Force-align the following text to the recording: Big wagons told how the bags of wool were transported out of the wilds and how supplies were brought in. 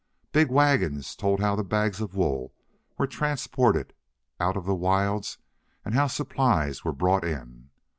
Big 0.31 0.49
wagons 0.49 1.15
told 1.15 1.39
how 1.39 1.55
the 1.55 1.63
bags 1.63 2.01
of 2.01 2.15
wool 2.15 2.55
were 2.97 3.05
transported 3.05 3.93
out 4.39 4.57
of 4.57 4.65
the 4.65 4.73
wilds 4.73 5.37
and 5.85 5.93
how 5.93 6.07
supplies 6.07 6.83
were 6.83 6.91
brought 6.91 7.23
in. 7.23 7.69